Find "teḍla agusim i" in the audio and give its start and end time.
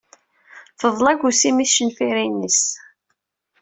0.79-1.65